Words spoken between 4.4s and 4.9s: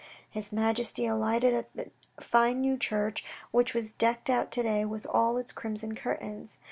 to day